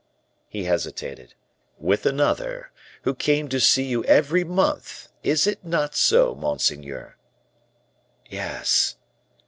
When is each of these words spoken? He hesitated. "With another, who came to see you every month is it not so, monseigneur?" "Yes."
He 0.49 0.63
hesitated. 0.63 1.35
"With 1.77 2.07
another, 2.07 2.71
who 3.03 3.13
came 3.13 3.47
to 3.49 3.59
see 3.59 3.83
you 3.83 4.03
every 4.05 4.43
month 4.43 5.09
is 5.21 5.45
it 5.45 5.63
not 5.63 5.93
so, 5.95 6.33
monseigneur?" 6.33 7.17
"Yes." 8.27 8.95